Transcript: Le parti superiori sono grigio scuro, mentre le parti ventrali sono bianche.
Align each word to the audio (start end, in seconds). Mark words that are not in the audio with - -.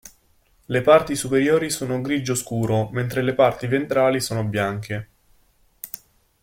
Le 0.65 0.81
parti 0.81 1.15
superiori 1.15 1.69
sono 1.69 2.01
grigio 2.01 2.33
scuro, 2.33 2.89
mentre 2.91 3.21
le 3.21 3.35
parti 3.35 3.67
ventrali 3.67 4.19
sono 4.19 4.43
bianche. 4.43 5.07